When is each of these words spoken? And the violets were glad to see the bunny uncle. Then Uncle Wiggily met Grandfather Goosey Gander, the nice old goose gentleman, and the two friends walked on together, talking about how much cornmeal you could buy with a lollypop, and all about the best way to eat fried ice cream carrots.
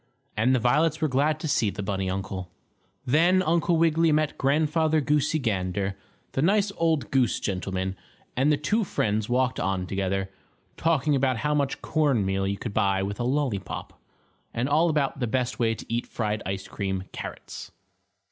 And 0.35 0.55
the 0.55 0.59
violets 0.59 0.99
were 0.99 1.07
glad 1.07 1.39
to 1.41 1.47
see 1.47 1.69
the 1.69 1.83
bunny 1.83 2.09
uncle. 2.09 2.49
Then 3.05 3.43
Uncle 3.43 3.77
Wiggily 3.77 4.11
met 4.11 4.35
Grandfather 4.35 4.99
Goosey 4.99 5.37
Gander, 5.37 5.95
the 6.31 6.41
nice 6.41 6.71
old 6.77 7.11
goose 7.11 7.39
gentleman, 7.39 7.95
and 8.35 8.51
the 8.51 8.57
two 8.57 8.83
friends 8.83 9.29
walked 9.29 9.59
on 9.59 9.85
together, 9.85 10.31
talking 10.75 11.15
about 11.15 11.37
how 11.45 11.53
much 11.53 11.83
cornmeal 11.83 12.47
you 12.47 12.57
could 12.57 12.73
buy 12.73 13.03
with 13.03 13.19
a 13.19 13.23
lollypop, 13.23 13.93
and 14.55 14.67
all 14.67 14.89
about 14.89 15.19
the 15.19 15.27
best 15.27 15.59
way 15.59 15.75
to 15.75 15.85
eat 15.87 16.07
fried 16.07 16.41
ice 16.47 16.67
cream 16.67 17.03
carrots. 17.11 17.71